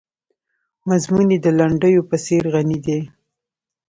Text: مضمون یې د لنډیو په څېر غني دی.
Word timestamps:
مضمون 0.89 1.27
یې 1.33 1.39
د 1.45 1.47
لنډیو 1.59 2.01
په 2.09 2.15
څېر 2.25 2.43
غني 2.53 2.79
دی. 2.85 2.99